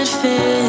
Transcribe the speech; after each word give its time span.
could 0.00 0.08
fit 0.08 0.59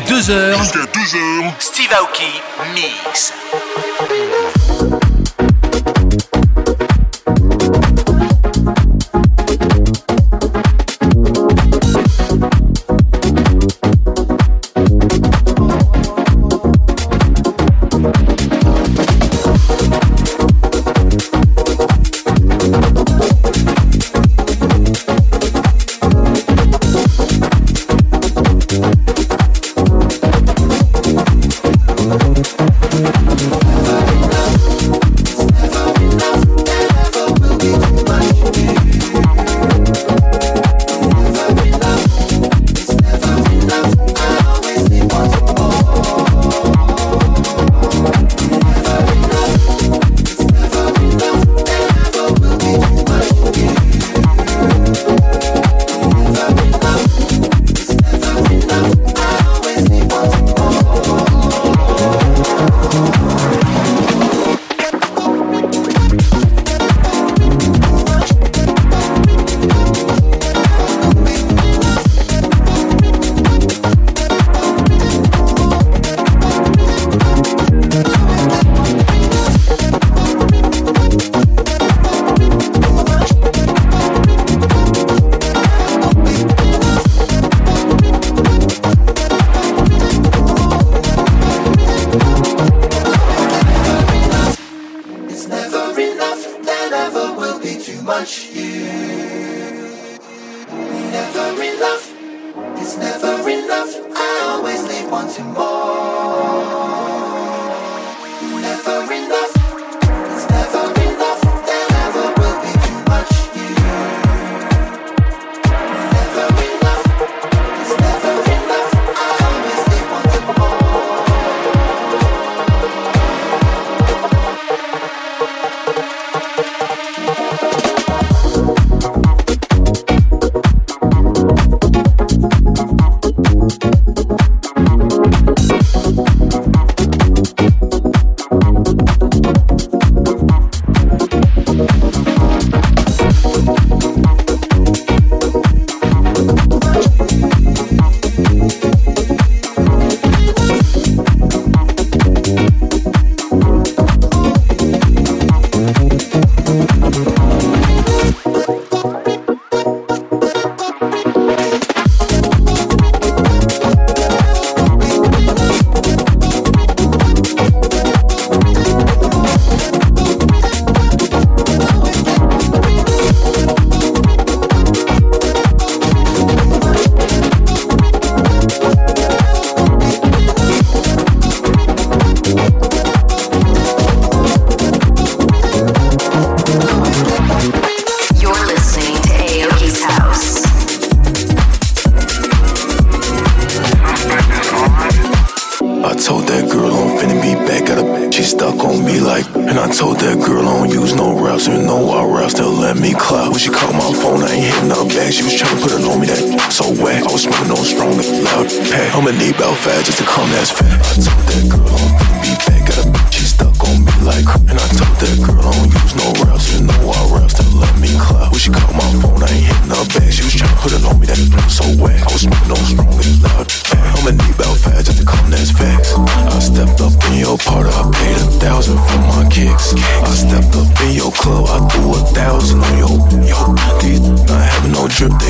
2h. 0.00 0.64
Steve 0.64 0.89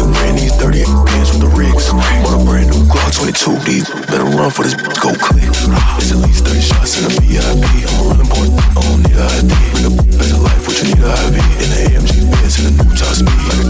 They 0.01 0.07
wearing 0.09 0.37
these 0.37 0.57
dirty 0.57 0.81
pants 1.13 1.29
with 1.37 1.45
the 1.45 1.53
rigs. 1.53 1.93
Bought 1.93 2.33
a 2.33 2.45
brand 2.49 2.73
new 2.73 2.89
Glock 2.89 3.13
22 3.21 3.61
deep. 3.69 3.85
Better 4.09 4.25
run 4.25 4.49
for 4.49 4.65
this 4.65 4.73
go 4.97 5.13
click. 5.13 5.45
It's 5.45 6.09
at 6.09 6.25
least 6.25 6.49
30 6.49 6.57
shots 6.57 6.97
in 6.97 7.05
the 7.05 7.21
VIP. 7.21 7.69
I'm 7.85 8.01
a 8.01 8.09
running 8.09 8.31
point. 8.33 8.49
I 8.57 8.81
don't 8.81 9.05
need 9.05 9.21
a 9.21 9.29
ID. 9.29 9.53
Bring 9.77 9.85
a 9.85 10.03
better 10.17 10.41
life, 10.41 10.65
what 10.65 10.73
you 10.81 10.97
need 10.97 11.05
a 11.05 11.13
IV. 11.13 11.37
In 11.37 11.69
the 11.69 11.79
AMG, 11.85 12.17
it's 12.49 12.57
in 12.65 12.73
a 12.73 12.81
new 12.81 12.89
top 12.97 13.13
speed. 13.13 13.29
Like 13.29 13.70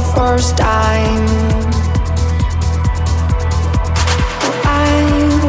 The 0.00 0.12
first 0.14 0.56
time. 0.56 1.26
I 4.64 4.92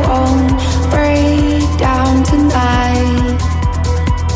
won't 0.08 0.60
break 0.92 1.64
down 1.80 2.24
tonight. 2.24 3.40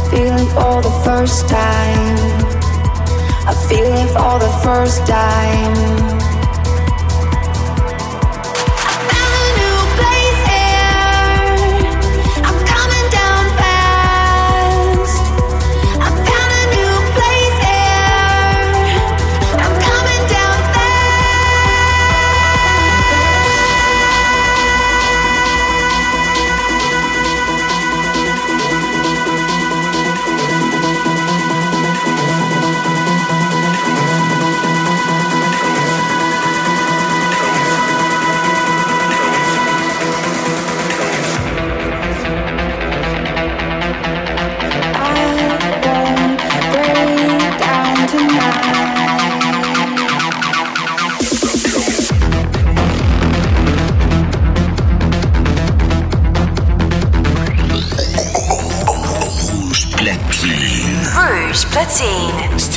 Feeling 0.09 0.47
for 0.55 0.81
the 0.81 0.93
first 1.03 1.49
time. 1.49 2.17
I 3.49 3.53
feel 3.67 3.91
it 4.03 4.09
for 4.17 4.39
the 4.39 4.53
first 4.63 5.05
time. 5.05 6.04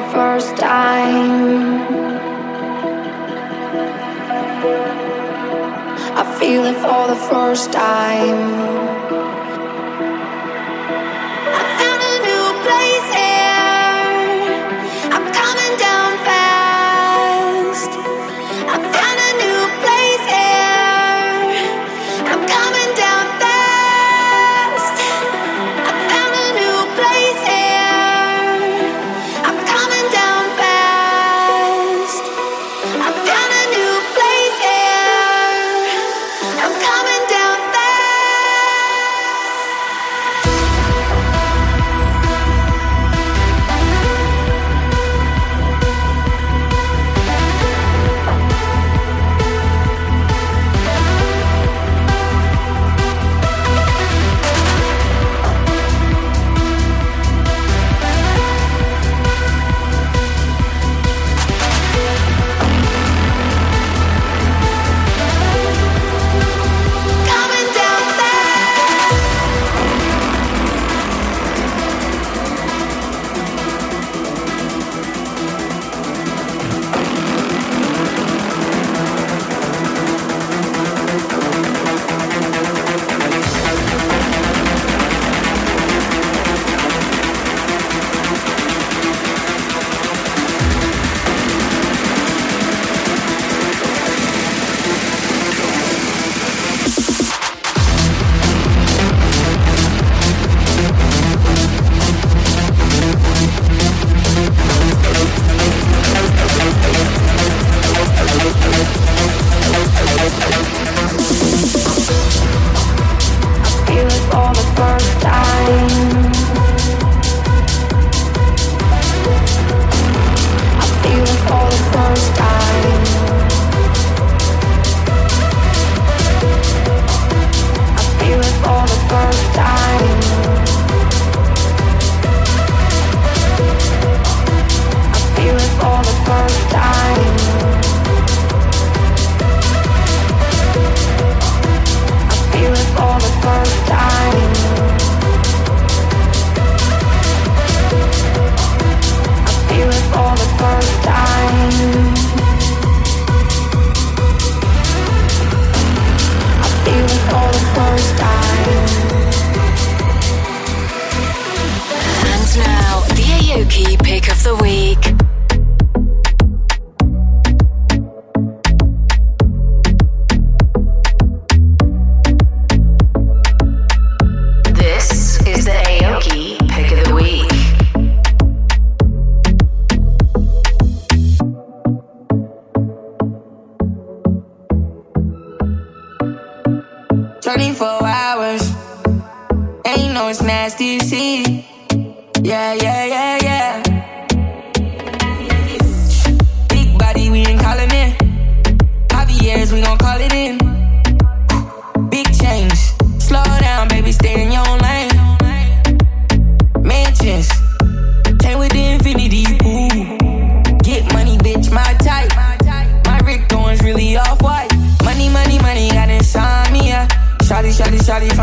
The 0.00 0.06
first 0.12 0.54
time. 0.58 1.80
I 6.20 6.36
feel 6.38 6.64
it 6.64 6.76
for 6.84 7.06
the 7.08 7.20
first 7.30 7.72
time. 7.72 8.85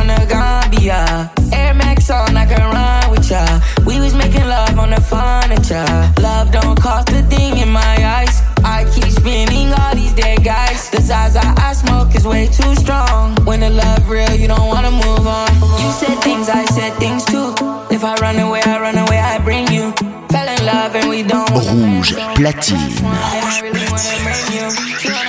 Shotty, 0.03 0.17
shotty 0.17 0.19
the 0.19 0.25
Gambia. 0.27 1.31
Air 1.51 1.73
Max 1.73 2.09
on, 2.09 2.35
I 2.35 2.45
can 2.45 2.61
run 2.61 3.11
with 3.11 3.29
ya. 3.29 3.45
We 3.85 3.99
was 3.99 4.13
making 4.15 4.47
love 4.47 4.77
on 4.79 4.91
the 4.91 5.01
furniture. 5.01 5.85
Love 6.21 6.51
don't 6.51 6.79
cost 6.79 7.09
a 7.09 7.21
thing 7.23 7.57
in 7.57 7.69
my 7.69 7.95
eyes. 8.05 8.41
I 8.63 8.85
keep 8.93 9.05
spinning 9.05 9.73
all 9.73 9.95
these 9.95 10.13
dead 10.13 10.43
guys. 10.43 10.89
The 10.89 11.01
Zaza 11.01 11.41
I 11.57 11.73
smoke 11.73 12.15
is 12.15 12.25
way 12.25 12.47
too 12.47 12.75
strong. 12.75 13.35
When 13.45 13.59
the 13.61 13.69
love 13.69 14.09
real, 14.09 14.33
you 14.35 14.47
don't 14.47 14.67
wanna 14.67 14.91
move 14.91 15.27
on. 15.27 15.49
You 15.81 15.91
said 15.91 16.17
things, 16.21 16.49
I 16.49 16.65
said 16.65 16.93
things 16.93 17.25
too. 17.25 17.53
If 17.91 18.03
I 18.03 18.15
run 18.15 18.39
away, 18.39 18.61
I 18.65 18.79
run 18.79 18.97
away, 18.97 19.19
I 19.19 19.39
bring 19.39 19.67
you. 19.71 19.93
Fell 20.31 20.47
in 20.47 20.65
love 20.65 20.95
and 20.95 21.09
we 21.09 21.23
don't 21.23 21.49
Rouge 21.53 22.15
platine. 22.35 22.77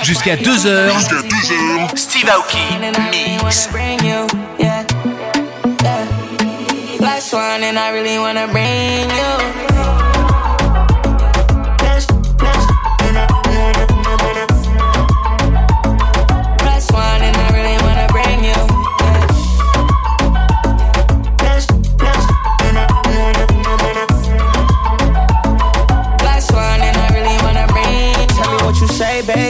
Jusqu'à 0.03 0.35
2h. 0.35 1.95
Steve 1.95 2.29
Aoki 2.29 2.59
Mix. 3.11 3.69
Last 7.25 7.33
one, 7.33 7.63
and 7.63 7.79
I 7.79 7.89
really 7.89 8.19
wanna 8.19 8.47
bring 8.51 9.09
you. 9.09 9.65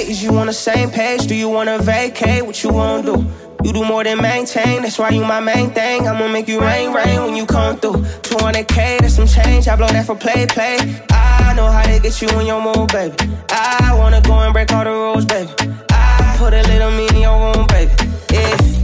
Is 0.07 0.23
you 0.23 0.37
on 0.37 0.47
the 0.47 0.53
same 0.53 0.91
page? 0.91 1.27
Do 1.27 1.35
you 1.35 1.49
wanna 1.49 1.79
vacate? 1.79 2.45
What 2.45 2.63
you 2.63 2.69
wanna 2.69 3.03
do? 3.03 3.54
You 3.65 3.73
do 3.73 3.83
more 3.83 4.03
than 4.03 4.21
maintain, 4.21 4.83
that's 4.83 4.99
why 4.99 5.09
you 5.09 5.21
my 5.21 5.39
main 5.39 5.71
thing. 5.71 6.07
I'ma 6.07 6.27
make 6.27 6.47
you 6.47 6.61
rain, 6.61 6.93
rain 6.93 7.23
when 7.23 7.35
you 7.35 7.47
come 7.47 7.77
through. 7.77 7.93
200k, 8.21 8.99
that's 8.99 9.15
some 9.15 9.25
change. 9.25 9.67
I 9.67 9.75
blow 9.75 9.87
that 9.87 10.05
for 10.05 10.13
play, 10.13 10.45
play. 10.45 10.77
I 11.09 11.51
know 11.55 11.65
how 11.65 11.81
to 11.81 11.99
get 11.99 12.21
you 12.21 12.29
in 12.39 12.45
your 12.45 12.61
mood, 12.61 12.91
baby. 12.91 13.15
I 13.49 13.95
wanna 13.97 14.21
go 14.21 14.33
and 14.33 14.53
break 14.53 14.71
all 14.71 14.83
the 14.83 14.91
rules, 14.91 15.25
baby. 15.25 15.49
I 15.89 16.35
put 16.37 16.53
a 16.53 16.61
little 16.61 16.91
me 16.91 17.07
in 17.07 17.21
your 17.21 17.39
room, 17.41 17.65
baby. 17.65 17.91
Yeah, 18.31 18.74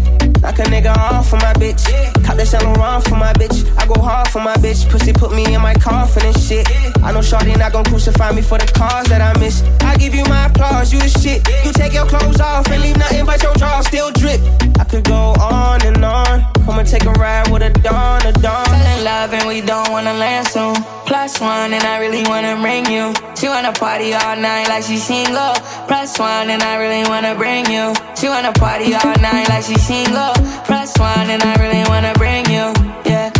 Knock 0.42 0.58
a 0.58 0.64
nigga 0.64 0.96
off 0.98 1.30
for 1.30 1.36
my 1.38 1.54
bitch. 1.54 1.86
Cop 2.26 2.36
the 2.36 2.46
Saint 2.46 2.64
Laurent 2.64 3.04
for 3.08 3.16
my 3.16 3.32
bitch. 3.34 3.62
I 3.78 3.86
go 3.86 4.02
hard 4.02 4.28
for 4.30 4.40
my 4.40 4.56
bitch. 4.56 4.90
Pussy 4.90 5.14
put 5.14 5.32
me 5.34 5.54
in 5.54 5.62
my 5.62 5.76
coffin 5.76 6.26
and 6.26 6.38
shit. 6.40 6.68
I 7.04 7.12
know 7.12 7.22
Charlie 7.22 7.56
not 7.56 7.74
gon' 7.74 7.86
crucify 7.86 8.32
me 8.32 8.42
for 8.42 8.58
the 8.58 8.66
cause 8.74 9.06
that 9.08 9.22
I 9.22 9.40
miss. 9.40 9.62
I 9.82 9.96
give 9.98 10.16
you 10.16 10.26
my 10.26 10.48
applause, 10.48 10.92
you 10.92 11.00
the 11.00 11.10
shit. 11.10 11.48
You 11.64 11.72
take 11.74 11.94
your 11.94 12.08
clothes 12.08 12.40
off 12.42 12.68
and 12.72 12.82
leave 12.82 12.98
nothing 12.98 13.26
but 13.26 13.42
your 13.44 13.54
jaw 13.56 13.82
still 13.82 14.12
drip. 14.12 14.42
I 14.80 14.84
could 14.84 15.04
go 15.04 15.36
on 15.40 15.86
and 15.86 16.04
on. 16.04 16.44
Come 16.66 16.80
and 16.80 16.88
take 16.88 17.06
a 17.06 17.12
ride 17.14 17.48
with 17.50 17.62
a 17.62 17.70
dawn, 17.70 18.26
a 18.26 18.32
dawn. 18.34 18.66
Fell 18.66 18.98
in 18.98 19.04
love 19.04 19.34
and 19.34 19.48
we 19.48 19.62
don't 19.62 19.92
wanna 19.92 20.14
land 20.14 20.48
soon. 20.48 20.76
Plus 21.06 21.40
one 21.40 21.74
and 21.74 21.84
I 21.84 22.00
really 22.00 22.24
wanna 22.24 22.56
bring 22.62 22.86
you. 22.86 23.14
She 23.36 23.48
wanna 23.48 23.74
party 23.74 24.14
all 24.14 24.36
night 24.38 24.70
like 24.70 24.84
she 24.84 24.98
single. 24.98 25.54
Plus 25.88 26.18
one 26.18 26.50
and 26.50 26.64
I 26.64 26.78
really 26.78 27.08
wanna 27.10 27.36
bring 27.36 27.66
you. 27.66 27.94
She 28.16 28.28
wanna 28.28 28.54
party 28.54 28.94
all 28.94 29.16
night 29.20 29.50
like 29.50 29.66
she 29.66 29.76
single. 29.76 30.31
Plus 30.66 30.98
one, 30.98 31.30
and 31.30 31.44
I 31.44 31.54
really 31.64 31.84
wanna 31.90 32.14
bring 32.16 32.46
you. 32.46 32.74
Yeah, 33.06 33.32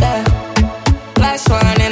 yeah. 0.00 0.24
Plus 1.14 1.48
one, 1.48 1.91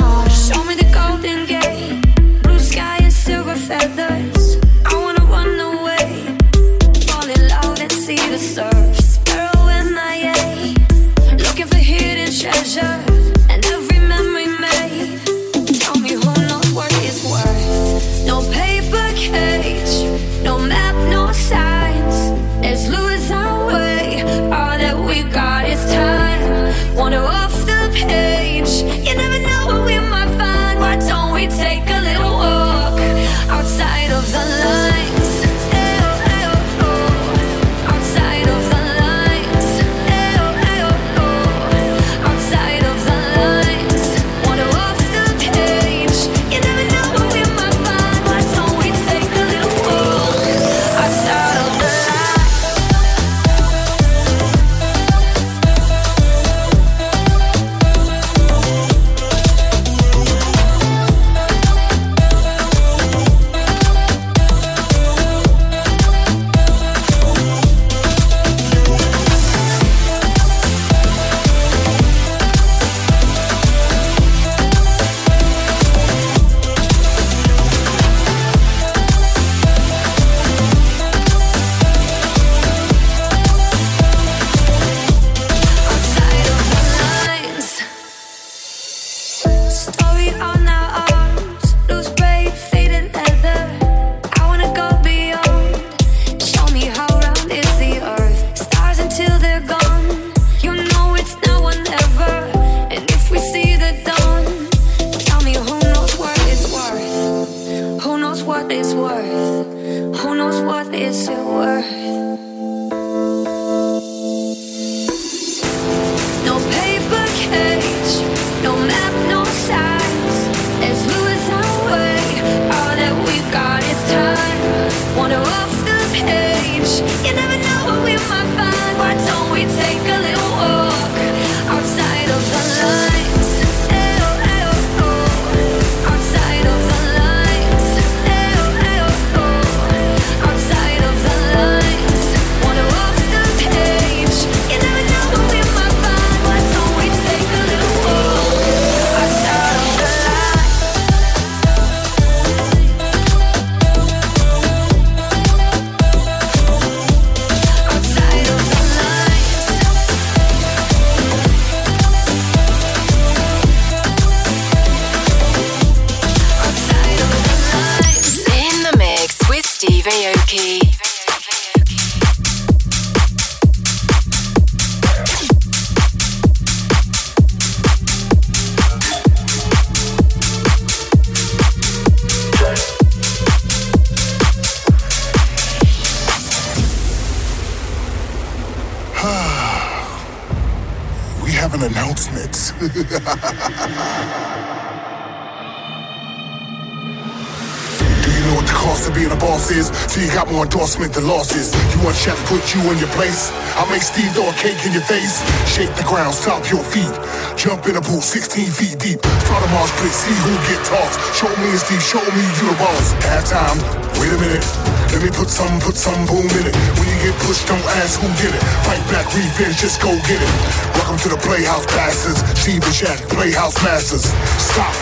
Than 201.21 201.29
losses. 201.29 201.69
You 201.93 202.01
want 202.01 202.17
to 202.17 202.33
put 202.49 202.73
you 202.73 202.81
in 202.89 202.97
your 202.97 203.11
place? 203.13 203.53
I'll 203.77 203.89
make 203.93 204.01
Steve 204.01 204.33
throw 204.33 204.49
a 204.49 204.55
cake 204.57 204.81
in 204.85 204.93
your 204.93 205.05
face. 205.05 205.45
Shake 205.69 205.93
the 205.93 206.01
ground, 206.01 206.33
stop 206.33 206.65
your 206.69 206.81
feet. 206.81 207.13
Jump 207.57 207.85
in 207.85 207.95
a 207.97 208.01
pool 208.01 208.21
16 208.21 208.65
feet 208.73 208.97
deep. 208.97 209.21
Start 209.21 209.61
a 209.61 209.69
mosh 209.69 209.93
pit, 210.01 210.09
see 210.09 210.33
who 210.33 210.53
get 210.65 210.81
tossed. 210.81 211.21
Show 211.37 211.51
me 211.61 211.69
and 211.69 211.81
Steve, 211.81 212.01
show 212.01 212.25
me 212.25 212.41
you 212.57 212.73
the 212.73 212.77
boss. 212.81 213.13
Halftime, 213.29 213.77
wait 214.17 214.33
a 214.33 214.39
minute. 214.41 214.65
Let 215.13 215.21
me 215.21 215.29
put 215.29 215.49
some, 215.49 215.69
put 215.81 215.93
some 215.93 216.17
boom 216.25 216.47
in 216.57 216.65
it. 216.65 216.75
When 216.97 217.05
you 217.05 217.17
get 217.21 217.37
pushed, 217.45 217.69
don't 217.69 217.85
ask 218.01 218.17
who 218.17 218.29
did 218.41 218.57
it. 218.57 218.63
Fight 218.89 219.03
back, 219.13 219.29
revenge, 219.37 219.77
just 219.77 220.01
go 220.01 220.09
get 220.25 220.41
it. 220.41 220.53
Welcome 220.97 221.21
to 221.21 221.29
the 221.29 221.37
Playhouse 221.37 221.85
Bastards. 221.93 222.41
Steve 222.57 222.81
and 222.81 222.95
Shaq, 222.97 223.19
Playhouse 223.29 223.77
Masters. 223.85 224.25
Stop, 224.57 224.95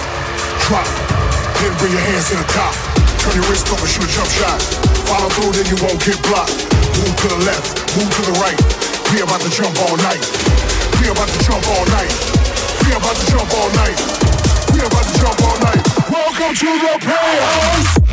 drop, 0.68 0.88
then 1.64 1.72
bring 1.80 1.96
your 1.96 2.04
hands 2.12 2.28
to 2.32 2.36
the 2.36 2.48
top. 2.52 2.89
Turn 3.30 3.44
your 3.44 3.52
wrist 3.52 3.70
over, 3.72 3.86
shoot 3.86 4.04
a 4.04 4.08
jump 4.08 4.28
shot. 4.32 4.60
Follow 5.06 5.30
through, 5.30 5.54
then 5.54 5.68
you 5.70 5.78
won't 5.86 6.02
get 6.02 6.18
blocked. 6.26 6.66
Move 6.98 7.14
to 7.14 7.28
the 7.30 7.38
left, 7.46 7.78
move 7.96 8.10
to 8.10 8.22
the 8.26 8.34
right. 8.42 8.58
We 9.14 9.22
about 9.22 9.40
to 9.42 9.50
jump 9.54 9.78
all 9.86 9.98
night. 9.98 10.26
We 10.98 11.14
about 11.14 11.30
to 11.30 11.40
jump 11.46 11.62
all 11.70 11.86
night. 11.94 12.10
We 12.82 12.90
about 12.90 13.16
to 13.22 13.26
jump 13.30 13.54
all 13.54 13.70
night. 13.78 14.02
We 14.74 14.82
about 14.82 15.06
to 15.06 15.14
jump 15.22 15.42
all 15.46 15.60
night. 15.62 15.86
Welcome 16.10 16.56
to 16.56 16.70
the 16.74 16.98
playhouse. 17.06 18.09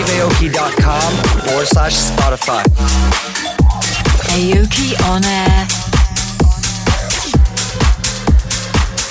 steveaoki.com 0.00 1.10
forward 1.44 1.66
slash 1.66 1.94
Spotify. 1.94 2.62
Aoki 4.30 4.94
on 5.10 5.22
air. 5.22 5.66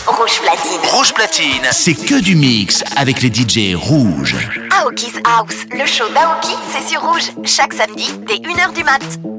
Rouge 0.07 0.39
platine. 0.41 0.79
Rouge 0.91 1.13
platine. 1.13 1.67
C'est 1.71 1.93
que 1.93 2.19
du 2.19 2.35
mix 2.35 2.83
avec 2.95 3.21
les 3.21 3.29
DJ 3.29 3.75
rouges. 3.75 4.35
Aoki's 4.81 5.19
House, 5.25 5.65
le 5.71 5.85
show 5.85 6.09
d'Aoki, 6.09 6.55
c'est 6.71 6.87
sur 6.87 7.01
Rouge, 7.01 7.31
chaque 7.45 7.73
samedi 7.73 8.11
dès 8.27 8.37
1h 8.37 8.73
du 8.73 8.83
mat. 8.83 9.38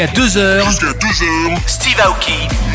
Jusqu'à 0.00 0.14
2h. 0.14 0.64
Jusqu'à 0.64 0.92
Steve 1.66 2.00
Aoki. 2.00 2.69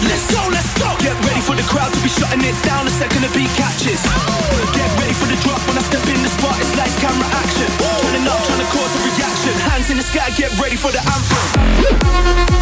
madness. 0.00 0.10
Let's 0.10 0.26
go, 0.34 0.48
let's 0.50 0.74
go. 0.78 0.88
Get 0.98 1.16
ready 1.26 1.40
for 1.40 1.54
the 1.54 1.62
crowd 1.62 1.92
to 1.92 2.00
be 2.02 2.08
shutting 2.08 2.40
it 2.42 2.54
down 2.64 2.84
the 2.84 2.90
second 2.90 3.22
the 3.22 3.30
beat 3.34 3.50
catches. 3.56 4.02
Get 4.74 4.90
ready 4.98 5.14
for 5.14 5.26
the 5.26 5.36
drop 5.42 5.60
when 5.66 5.78
I 5.78 5.82
step 5.82 6.06
in 6.08 6.22
the 6.22 6.28
spot. 6.28 6.58
It's 6.60 6.76
like 6.76 6.92
camera 7.00 7.26
action. 7.26 7.68
Turning 8.02 8.26
up, 8.26 8.42
trying 8.44 8.60
to 8.60 8.68
cause 8.70 8.92
a 8.94 9.00
reaction. 9.04 9.52
Hands 9.70 9.90
in 9.90 9.96
the 9.96 10.02
sky, 10.02 10.30
get 10.36 10.52
ready 10.58 10.76
for 10.76 10.90
the 10.90 11.00
anthem. 11.00 12.57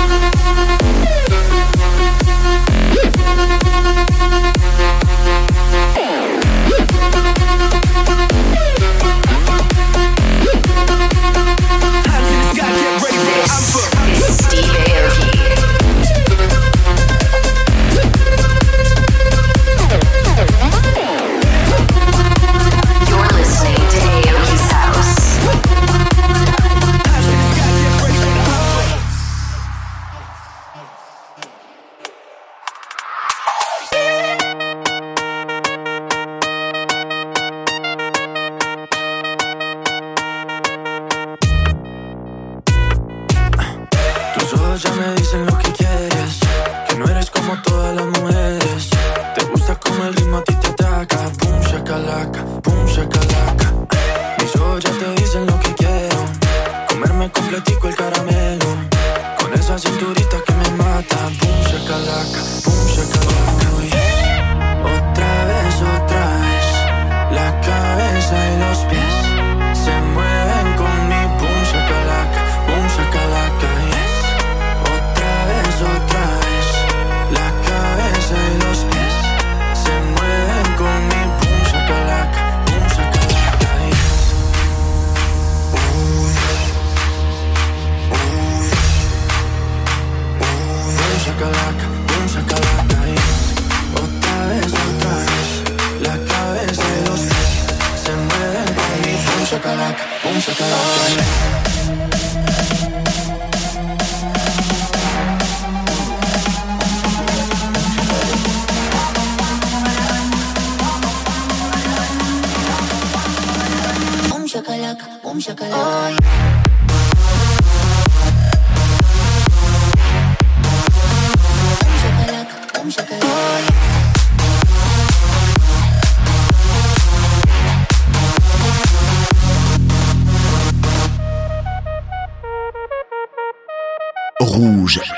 un 100.28 100.40
chocolate. 100.40 101.65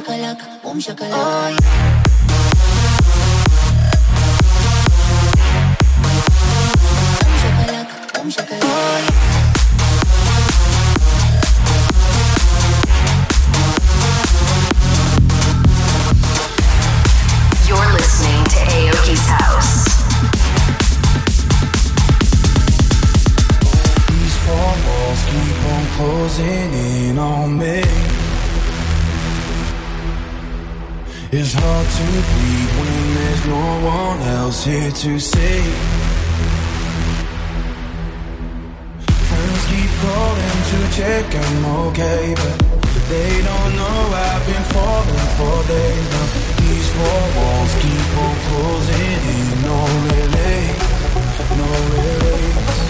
shakalaka, 0.00 0.46
boom 0.62 0.78
shakalaka. 0.80 1.16
Oh, 1.16 1.48
yeah. 1.48 1.60
Boom 7.20 7.34
shakalaka, 7.42 7.96
boom 8.14 8.28
shakalaka. 8.30 8.64
Oh, 8.64 8.98
yeah. 9.04 9.19
It's 31.32 31.54
hard 31.54 31.86
to 31.86 32.06
breathe 32.26 32.72
when 32.80 33.14
there's 33.14 33.46
no 33.46 33.66
one 33.86 34.20
else 34.34 34.64
here 34.64 34.90
to 34.90 35.20
see. 35.20 35.62
Friends 39.30 39.62
keep 39.70 39.92
calling 40.02 40.58
to 40.70 40.78
check 40.90 41.26
I'm 41.30 41.64
okay, 41.86 42.34
but 42.34 42.58
they 43.06 43.30
don't 43.46 43.72
know 43.78 44.00
I've 44.10 44.44
been 44.44 44.66
falling 44.74 45.30
for 45.38 45.58
days 45.70 46.06
now. 46.10 46.26
These 46.66 46.88
four 46.98 47.22
walls 47.38 47.72
keep 47.78 48.10
on 48.26 48.36
closing 48.50 49.22
in. 49.38 49.46
No 49.70 49.78
relief, 50.10 50.74
no 51.54 51.68
relief. 51.94 52.89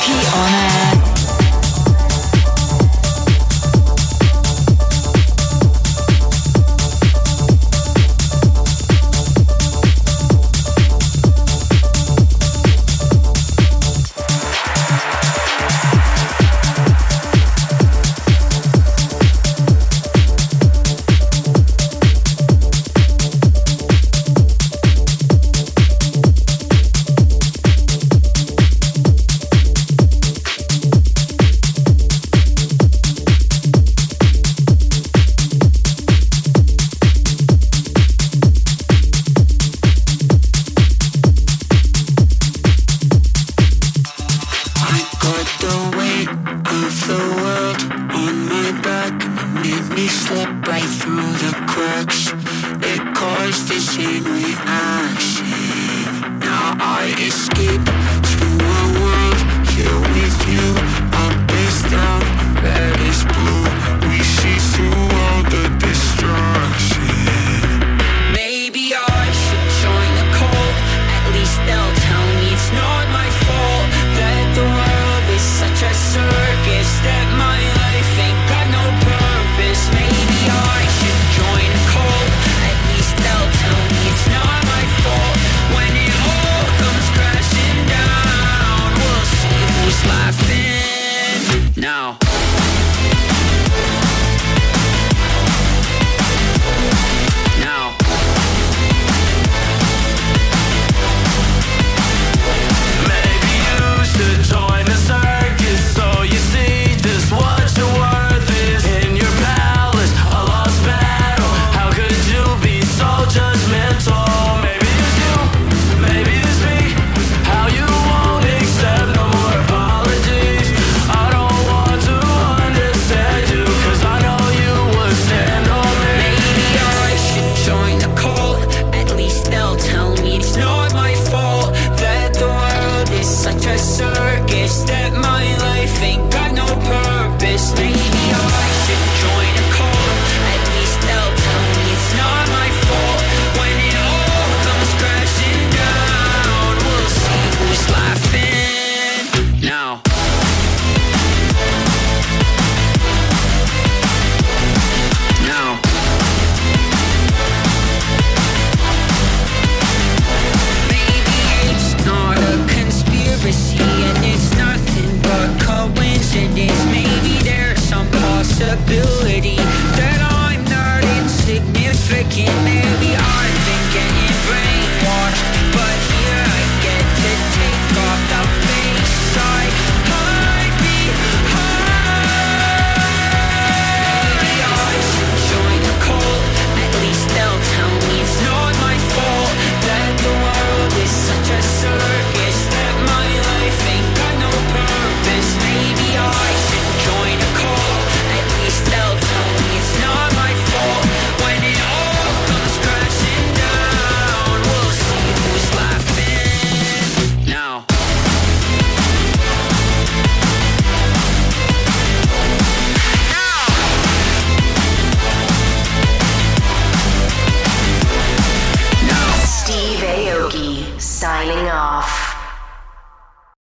Keep 0.00 0.36
on 0.36 0.63